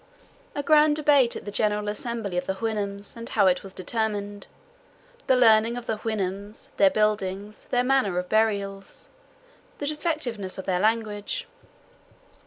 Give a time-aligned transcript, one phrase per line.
[0.55, 4.47] A grand debate at the general assembly of the Houyhnhnms, and how it was determined.
[5.27, 6.69] The learning of the Houyhnhnms.
[6.77, 7.65] Their buildings.
[7.65, 9.09] Their manner of burials.
[9.77, 11.47] The defectiveness of their language.